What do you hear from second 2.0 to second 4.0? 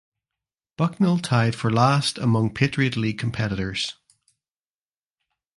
among Patriot League competitors.